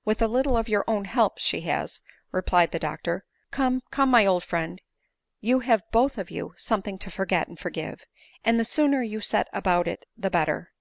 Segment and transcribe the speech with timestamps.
[0.06, 2.00] "With a little of your own help she has,"
[2.30, 4.80] replied the doctor." Come, come, my old friend,
[5.42, 8.06] you have both of you something to forget and forgive;
[8.42, 10.72] and the sooner you set about it the better.